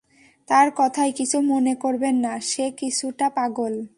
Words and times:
তার 0.47 0.67
কথায় 0.75 1.11
কিছু 1.11 1.41
মনে 1.41 1.75
করবেন 1.75 2.15
না, 2.15 2.39
সে 2.39 2.71
কিছুটা 2.71 3.29
পাগল। 3.29 3.85